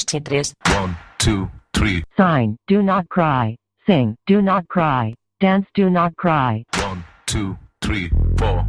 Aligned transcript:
Somos 0.00 0.06
Chitres. 0.06 0.54
One, 0.76 0.96
two, 1.18 1.50
three. 1.72 2.02
Sign, 2.16 2.56
do 2.66 2.82
not 2.82 3.08
cry. 3.08 3.56
Sing, 3.86 4.16
do 4.26 4.40
not 4.42 4.66
cry. 4.68 5.14
Dance, 5.40 5.66
do 5.74 5.90
not 5.90 6.14
cry. 6.16 6.64
One, 6.82 7.04
two, 7.26 7.56
three, 7.80 8.10
four. 8.38 8.64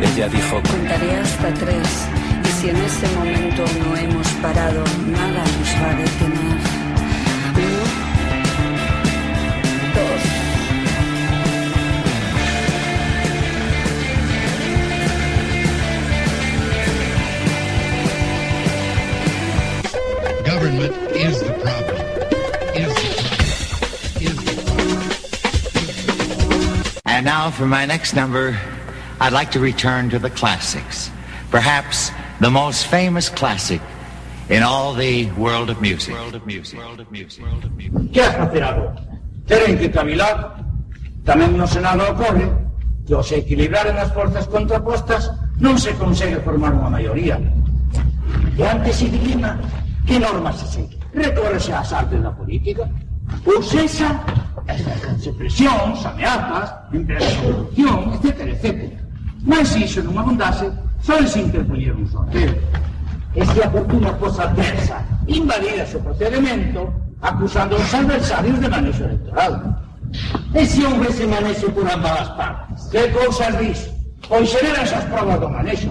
Ella 0.00 0.28
dijo, 0.28 0.62
Contaré 0.62 1.16
hasta 1.16 1.54
tres 1.54 2.08
y 2.44 2.48
si 2.48 2.68
en 2.70 2.76
ese 2.76 3.06
momento 3.16 3.64
no 3.84 3.96
hemos 3.96 4.28
parado, 4.42 4.84
nada 5.06 5.44
nos 5.44 5.82
va 5.82 5.90
a 5.90 5.94
detener. 5.94 6.63
Government 20.64 20.96
is 21.12 21.44
the 21.44 21.52
problem. 21.60 22.00
Is 22.72 22.88
the 22.96 23.12
problem. 23.20 24.24
Is 24.24 24.32
the 24.48 24.56
problem. 24.64 25.04
And 27.04 27.20
now 27.26 27.50
for 27.50 27.66
my 27.66 27.84
next 27.84 28.14
number, 28.14 28.58
I'd 29.20 29.34
like 29.34 29.50
to 29.50 29.60
return 29.60 30.08
to 30.08 30.18
the 30.18 30.30
classics. 30.30 31.10
Perhaps 31.50 32.12
the 32.40 32.48
most 32.48 32.86
famous 32.86 33.28
classic 33.28 33.82
in 34.48 34.62
all 34.62 34.94
the 34.94 35.30
world 35.32 35.68
of 35.68 35.82
music. 35.82 36.14
World 36.14 36.34
of 36.34 36.46
music. 36.46 36.78
World 36.78 37.00
of 37.00 37.12
music. 37.12 37.44
World 37.44 37.64
of 37.64 37.76
music. 37.76 38.12
Que 38.14 38.22
has 38.22 38.34
facer 38.34 38.64
agora? 38.64 38.96
Teren 39.44 39.76
que 39.76 39.92
cavilar. 39.92 40.64
Tamén 41.28 41.60
no 41.60 41.68
Senado 41.68 42.08
ocorre 42.08 42.48
que 43.04 43.12
ao 43.12 43.20
se 43.20 43.44
equilibraren 43.44 44.00
as 44.00 44.08
forzas 44.16 44.48
contrapostas 44.48 45.28
non 45.60 45.76
se 45.76 45.92
consegue 46.00 46.40
formar 46.40 46.72
unha 46.72 46.88
maioría. 46.88 47.36
E 48.56 48.64
antes 48.64 48.96
se 48.96 49.12
dilema 49.12 49.60
que 50.06 50.18
normas 50.18 50.56
se 50.56 50.66
segue. 50.66 50.98
Recórrese 51.14 51.72
ás 51.72 51.92
artes 51.92 52.22
da 52.22 52.30
política. 52.32 52.88
Ou 53.46 53.62
sexa, 53.62 54.20
as 54.68 55.26
presións, 55.36 56.04
ameazas, 56.04 56.74
empresas 56.92 57.32
de 57.32 57.40
corrupción, 57.40 58.12
etc, 58.14 58.40
etc. 58.52 58.92
Mas 59.44 59.68
se 59.68 59.84
iso 59.84 60.00
non 60.02 60.18
abundase, 60.18 60.68
só 61.00 61.16
se 61.24 61.40
interpoñer 61.40 61.92
un 61.92 62.08
sorteo. 62.08 62.52
E 63.34 63.42
se 63.44 63.60
a 63.64 63.68
fortuna 63.70 64.14
fosa 64.16 64.44
adversa, 64.44 65.04
invalida 65.26 65.84
o 65.84 66.00
procedimento, 66.00 66.92
acusando 67.20 67.76
aos 67.76 67.92
adversarios 67.94 68.60
de 68.60 68.68
manexo 68.68 69.04
electoral. 69.04 69.52
E 70.54 70.64
se 70.64 71.26
manexo 71.26 71.66
por 71.72 71.84
ambas 71.90 72.20
as 72.20 72.30
partes? 72.36 72.86
Que 72.92 73.08
cousas 73.08 73.58
dis? 73.58 73.80
Pois 74.28 74.48
xeran 74.48 74.80
esas 74.80 75.04
provas 75.12 75.40
do 75.40 75.48
manexo. 75.48 75.90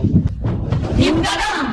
Ignoráns, 0.98 1.73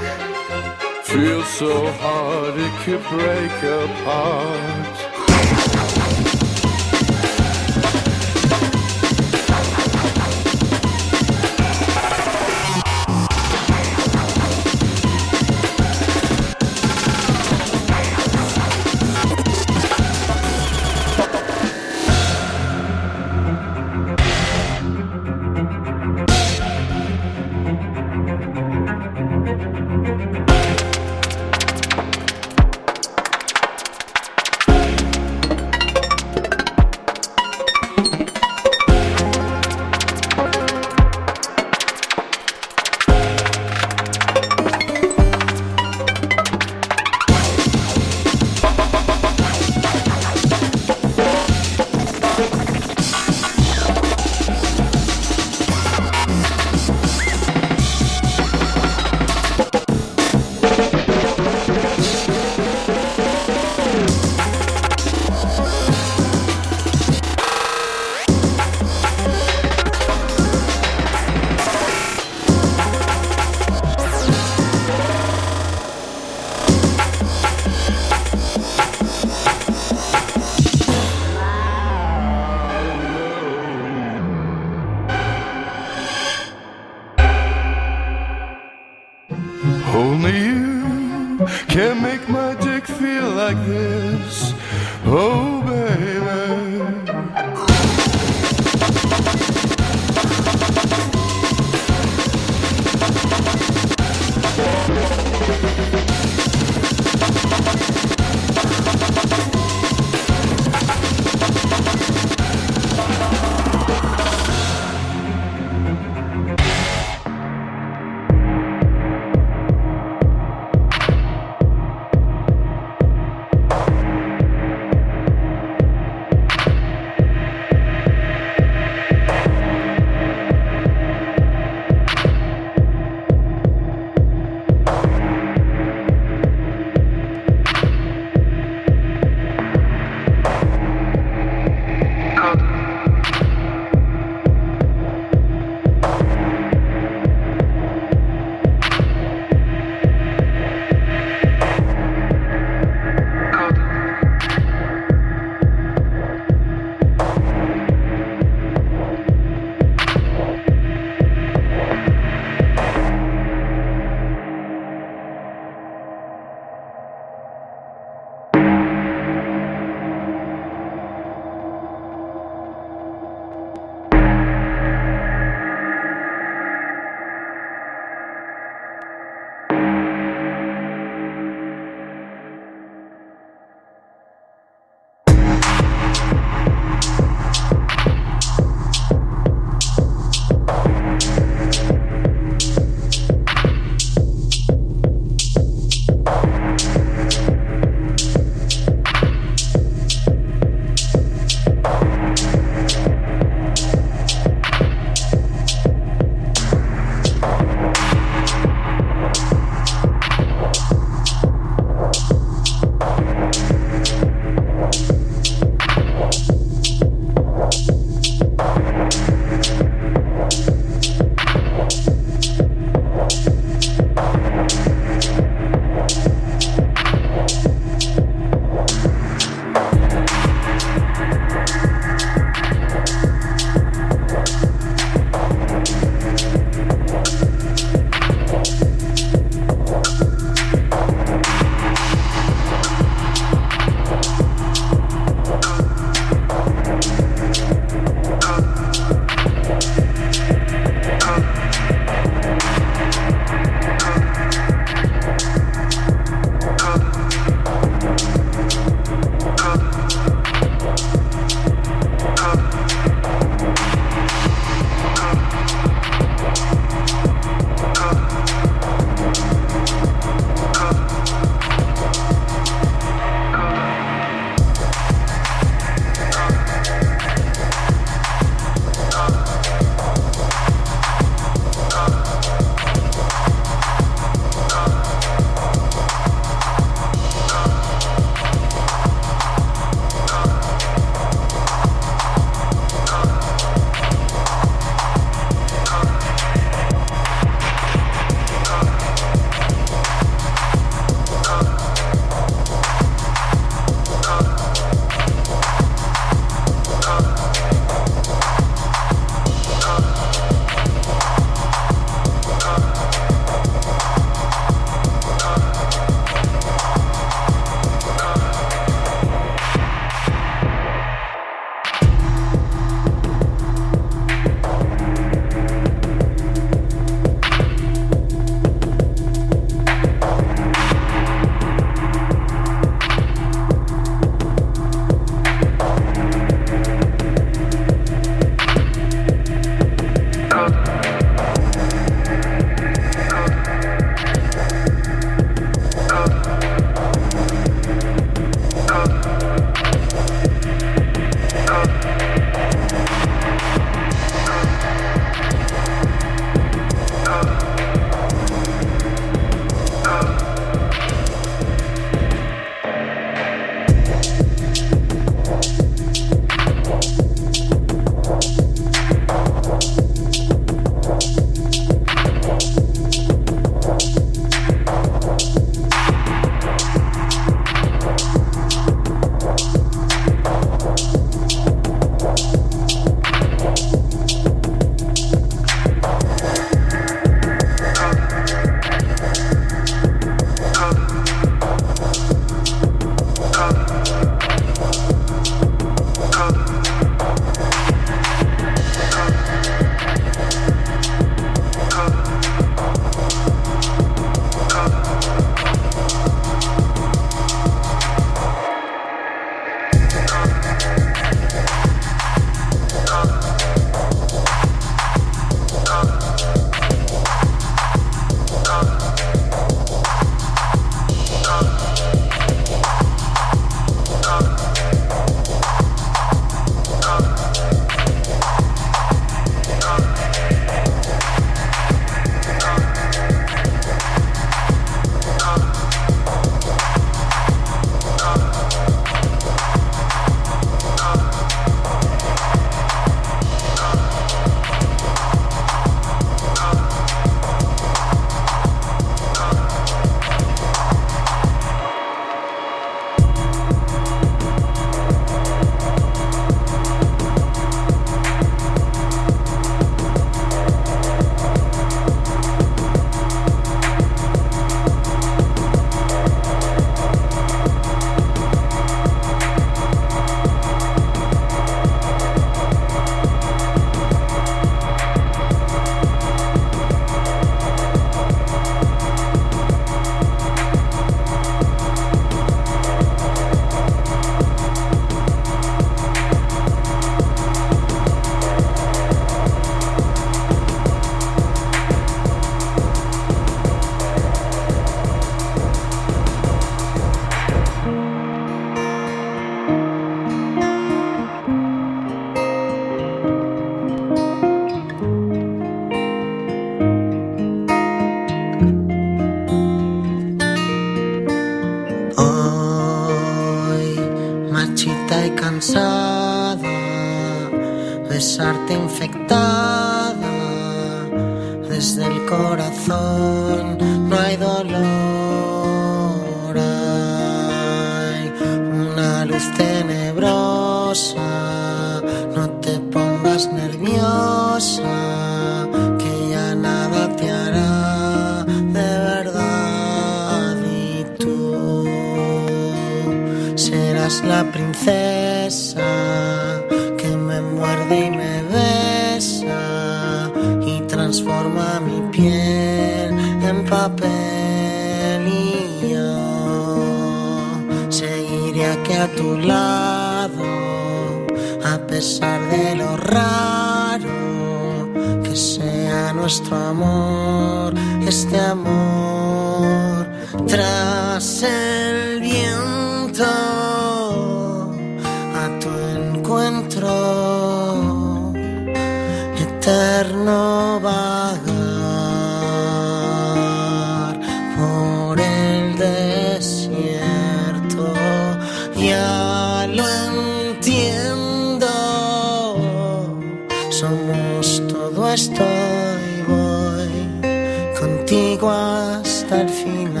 ti 598.11 598.35
guastare 598.35 599.47
fino 599.47 600.00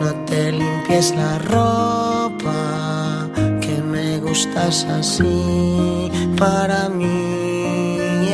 no 0.00 0.10
te 0.26 0.52
limpies 0.52 1.14
la 1.16 1.38
ropa, 1.38 3.30
que 3.60 3.80
me 3.82 4.18
gustas 4.18 4.84
así 4.84 6.10
para 6.38 6.88
mí. 6.90 8.28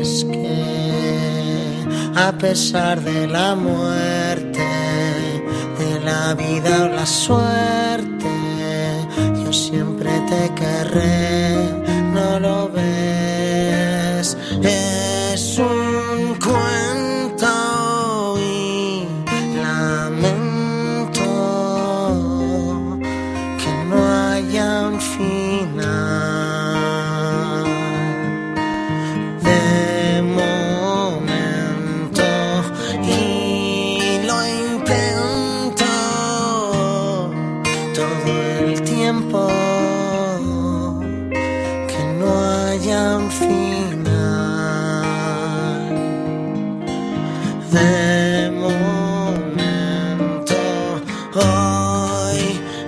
Es 0.00 0.24
que 0.24 1.84
a 2.16 2.32
pesar 2.32 3.00
de 3.00 3.26
la 3.28 3.54
muerte, 3.54 4.66
de 5.78 6.00
la 6.04 6.34
vida 6.34 6.84
o 6.84 6.88
la 6.88 7.06
suerte, 7.06 8.34
yo 9.44 9.52
siempre 9.52 10.10
te 10.28 10.54
querré, 10.54 11.54
no 12.12 12.40
lo 12.40 12.68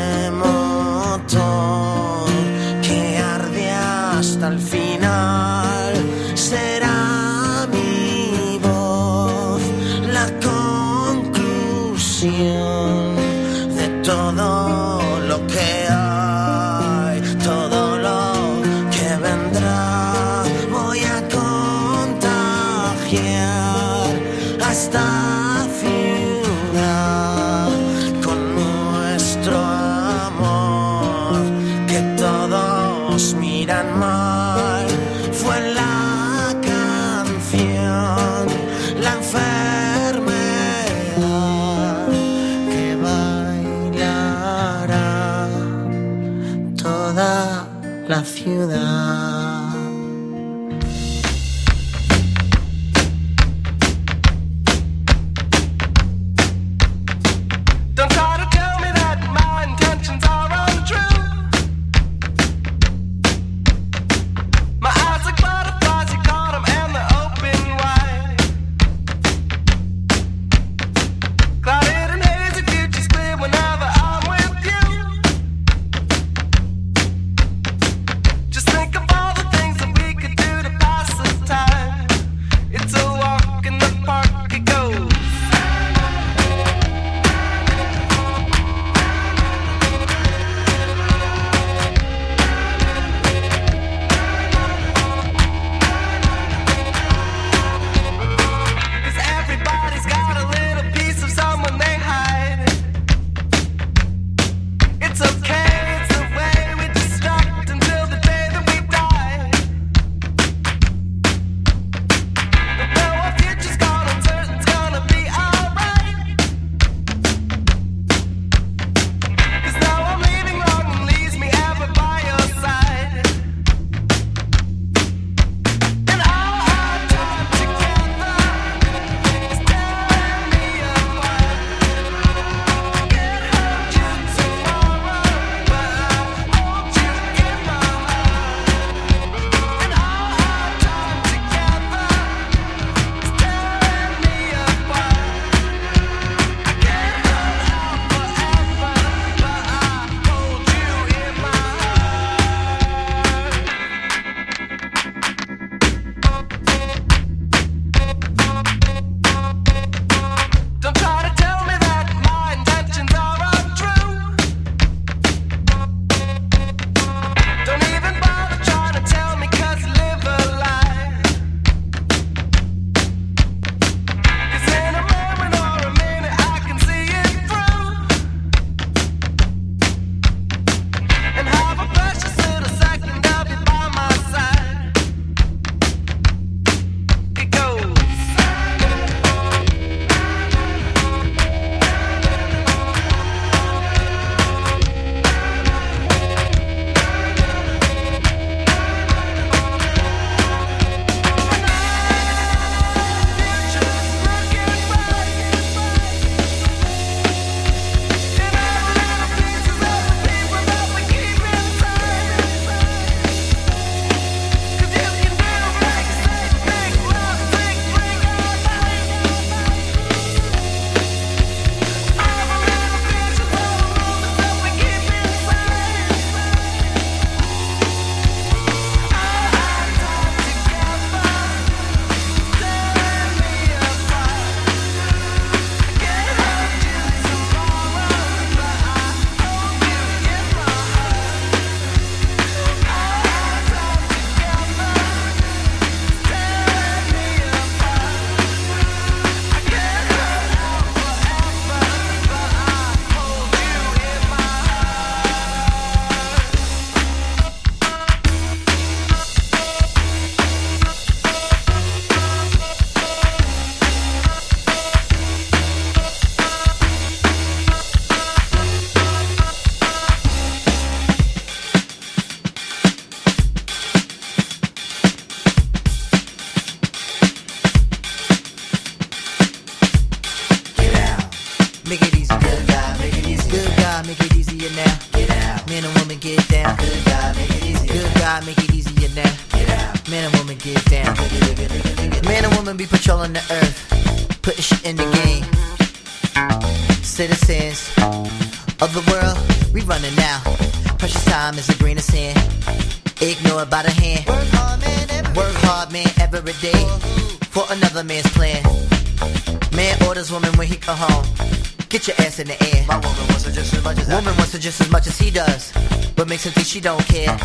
Get 311.91 312.07
your 312.07 312.15
ass 312.25 312.39
in 312.39 312.47
the 312.47 312.55
air. 312.73 312.85
My 312.87 312.95
woman 312.95 313.27
wants 313.27 313.43
her 313.43 313.51
just 313.51 313.73
as 313.73 313.83
much 313.83 313.99
as 313.99 314.07
woman 314.07 314.33
wants 314.37 314.53
her 314.53 314.59
just 314.59 314.79
as 314.79 314.89
much 314.89 315.07
as 315.07 315.17
he 315.17 315.29
does, 315.29 315.73
but 316.15 316.29
makes 316.29 316.45
him 316.45 316.53
think 316.53 316.65
she 316.65 316.79
don't 316.79 317.05
care. 317.05 317.35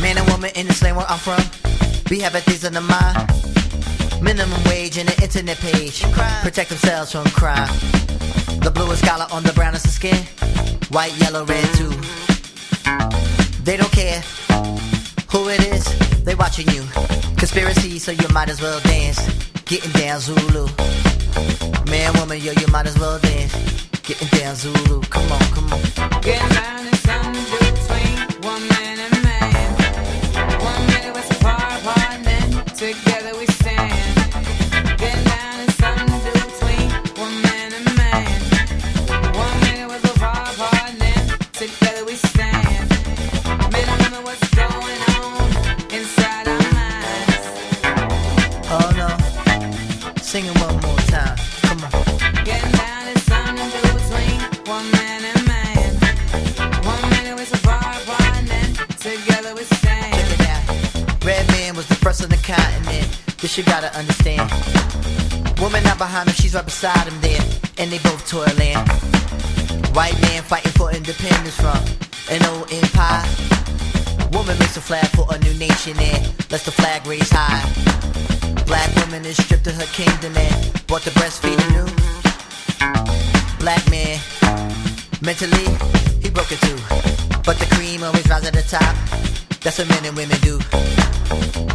Man 0.00 0.16
and 0.16 0.26
woman 0.30 0.50
in 0.54 0.66
the 0.66 0.72
slang 0.72 0.96
where 0.96 1.04
I'm 1.06 1.18
from, 1.18 1.42
we 2.08 2.20
having 2.20 2.40
things 2.40 2.64
on 2.64 2.72
the 2.72 2.80
mind. 2.80 3.18
Minimum 4.22 4.64
wage 4.64 4.96
and 4.96 5.10
an 5.10 5.22
internet 5.22 5.58
page. 5.58 6.02
Protect 6.40 6.70
themselves 6.70 7.12
from 7.12 7.26
crime. 7.26 7.68
The 8.64 8.72
bluest 8.74 9.04
collar 9.04 9.26
on 9.30 9.42
the 9.42 9.52
brownest 9.52 9.84
of 9.84 9.92
skin. 9.92 10.24
White, 10.88 11.14
yellow, 11.18 11.44
red 11.44 11.68
too. 11.74 11.90
They 13.62 13.76
don't 13.76 13.92
care 13.92 14.22
who 15.30 15.50
it 15.50 15.60
is. 15.66 15.84
They 16.24 16.34
watching 16.34 16.68
you. 16.70 16.82
Conspiracy, 17.36 17.98
so 17.98 18.10
you 18.10 18.26
might 18.32 18.48
as 18.48 18.62
well 18.62 18.80
dance. 18.80 19.43
Getting 19.66 19.92
down 19.92 20.20
Zulu. 20.20 20.66
Man, 21.90 22.12
woman, 22.18 22.38
yo, 22.38 22.52
you 22.52 22.66
might 22.68 22.86
as 22.86 22.98
well 22.98 23.18
dance. 23.18 23.54
Getting 24.02 24.28
down 24.38 24.54
Zulu. 24.56 25.00
Come 25.08 25.32
on, 25.32 25.40
come 25.54 25.72
on. 25.72 26.20
Getting 26.20 26.48
down 26.50 26.86
is 26.86 27.00
something 27.00 27.44
between 27.58 28.42
one 28.42 28.68
man. 28.68 28.93
You 63.56 63.62
gotta 63.62 63.96
understand. 63.96 64.50
Woman 65.60 65.84
not 65.84 65.96
behind 65.96 66.28
him, 66.28 66.34
she's 66.34 66.54
right 66.56 66.64
beside 66.64 67.06
him 67.06 67.20
there. 67.20 67.40
And 67.78 67.88
they 67.92 67.98
both 67.98 68.26
toiling. 68.26 68.74
White 69.94 70.20
man 70.22 70.42
fighting 70.42 70.72
for 70.72 70.90
independence 70.90 71.54
from 71.54 71.78
an 72.34 72.44
old 72.50 72.66
empire. 72.72 73.22
Woman 74.32 74.58
makes 74.58 74.76
a 74.76 74.80
flag 74.80 75.06
for 75.14 75.24
a 75.30 75.38
new 75.38 75.54
nation 75.54 75.94
and 76.00 76.26
lets 76.50 76.64
the 76.64 76.72
flag 76.72 77.06
raise 77.06 77.30
high. 77.30 77.62
Black 78.66 78.90
woman 78.96 79.24
is 79.24 79.36
stripped 79.36 79.68
of 79.68 79.74
her 79.74 79.86
kingdom 79.94 80.36
and 80.36 80.86
brought 80.88 81.02
to 81.02 81.10
breastfeed 81.10 81.54
anew. 81.70 81.86
Black 83.60 83.88
man, 83.88 84.18
mentally, 85.22 85.70
he 86.20 86.28
broke 86.28 86.50
it 86.50 86.58
too. 86.66 86.78
But 87.44 87.62
the 87.62 87.68
cream 87.76 88.02
always 88.02 88.28
rises 88.28 88.48
at 88.48 88.54
the 88.54 88.66
top. 88.66 89.33
That's 89.64 89.78
what 89.78 89.88
men 89.88 90.04
and 90.04 90.14
women 90.14 90.36
do. 90.42 90.58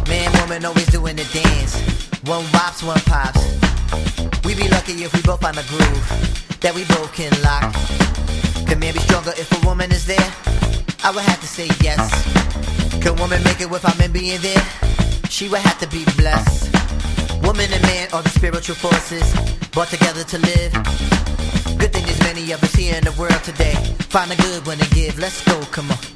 Man, 0.08 0.30
woman 0.40 0.64
always 0.64 0.86
doing 0.86 1.16
the 1.16 1.26
dance. 1.34 1.74
One 2.22 2.46
wops, 2.54 2.84
one 2.84 3.00
pops. 3.00 3.42
We 4.44 4.54
be 4.54 4.68
lucky 4.68 5.02
if 5.02 5.12
we 5.12 5.20
both 5.22 5.40
find 5.40 5.58
a 5.58 5.66
groove 5.66 6.06
that 6.60 6.72
we 6.72 6.84
both 6.84 7.12
can 7.12 7.34
lock. 7.42 7.74
Can 8.68 8.78
man 8.78 8.94
be 8.94 9.00
stronger 9.00 9.32
if 9.34 9.50
a 9.50 9.66
woman 9.66 9.90
is 9.90 10.06
there? 10.06 10.32
I 11.02 11.10
would 11.10 11.24
have 11.24 11.40
to 11.40 11.48
say 11.48 11.66
yes. 11.82 12.06
Can 13.02 13.16
woman 13.16 13.42
make 13.42 13.60
it 13.60 13.68
without 13.68 13.98
men 13.98 14.12
being 14.12 14.40
there? 14.40 14.62
She 15.28 15.48
would 15.48 15.58
have 15.58 15.80
to 15.80 15.88
be 15.88 16.04
blessed. 16.14 16.70
Woman 17.42 17.66
and 17.72 17.82
man 17.90 18.06
are 18.12 18.22
the 18.22 18.30
spiritual 18.30 18.76
forces 18.76 19.26
brought 19.72 19.88
together 19.88 20.22
to 20.22 20.38
live. 20.38 20.72
Good 21.74 21.90
thing 21.92 22.06
there's 22.06 22.22
many 22.22 22.52
of 22.52 22.62
us 22.62 22.72
here 22.72 22.94
in 22.94 23.02
the 23.02 23.12
world 23.18 23.42
today. 23.42 23.74
Find 24.14 24.30
a 24.30 24.36
good 24.36 24.64
one 24.64 24.78
and 24.78 24.90
give. 24.92 25.18
Let's 25.18 25.42
go, 25.44 25.60
come 25.72 25.90
on. 25.90 26.09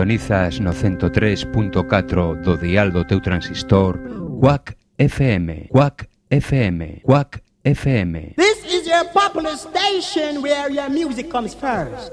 Sintonizas 0.00 0.60
no 0.60 0.72
103.4 0.72 2.40
do 2.40 2.56
dial 2.56 2.90
do 2.90 3.04
teu 3.04 3.20
transistor 3.20 4.00
Quack 4.40 4.74
FM, 4.96 5.68
Quack 5.68 6.08
FM, 6.30 7.02
Quack 7.02 7.42
FM. 7.62 8.34
This 8.34 8.64
is 8.64 8.86
your 8.86 9.04
popular 9.12 9.58
station 9.58 10.40
where 10.40 10.70
your 10.70 10.88
music 10.88 11.28
comes 11.28 11.52
first. 11.52 12.10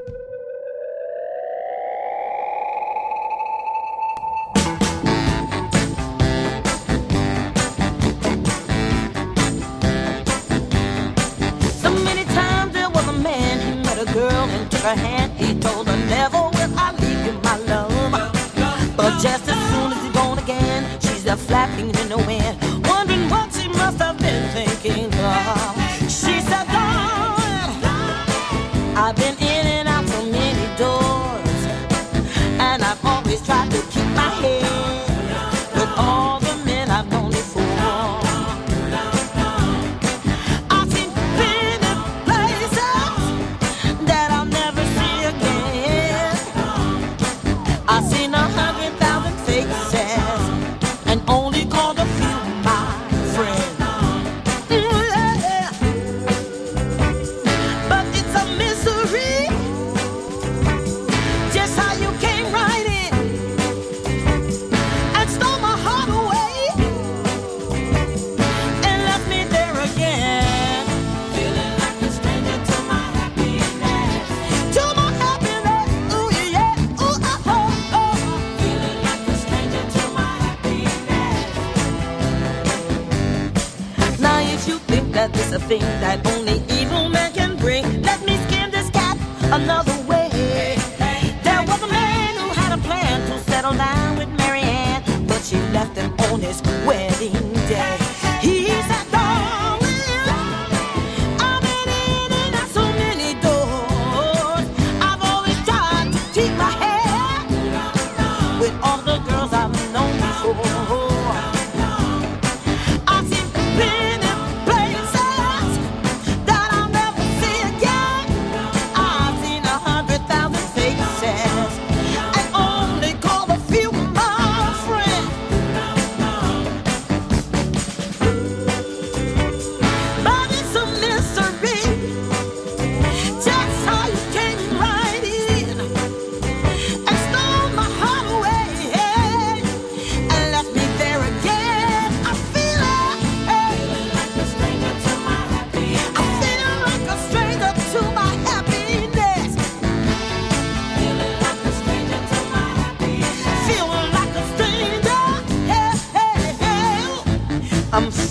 So 11.79 11.89
many 12.03 12.25
times 12.35 12.73
there 12.73 12.89
was 12.89 13.07
a 13.07 13.13
man 13.13 13.59
who 13.61 13.81
met 13.83 13.97
a 13.97 14.13
girl 14.13 14.49
and 14.51 14.69
took 14.69 14.81
her 14.81 14.95
hand 14.95 15.26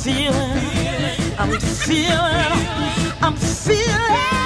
feeling, 0.07 1.35
I'm 1.37 1.51
feeling, 1.59 3.23
I'm 3.23 3.35
feeling. 3.35 4.45